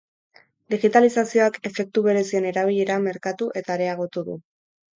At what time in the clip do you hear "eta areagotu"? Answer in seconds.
3.63-4.29